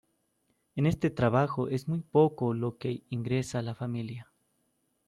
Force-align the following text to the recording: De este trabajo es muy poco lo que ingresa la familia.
De 0.75 0.89
este 0.89 1.11
trabajo 1.11 1.67
es 1.69 1.87
muy 1.87 1.99
poco 1.99 2.55
lo 2.55 2.79
que 2.79 3.03
ingresa 3.11 3.61
la 3.61 3.75
familia. 3.75 4.31